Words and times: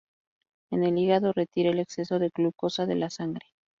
En 0.71 0.83
el 0.83 0.97
hígado 0.97 1.31
retira 1.31 1.69
el 1.69 1.77
exceso 1.79 2.17
de 2.17 2.29
glucosa 2.29 2.87
de 2.87 2.95
la 2.95 3.11
sangre. 3.11 3.45